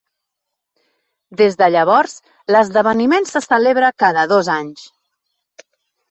[1.41, 2.15] Des de llavors,
[2.55, 4.87] l'esdeveniment se celebra cada dos anys.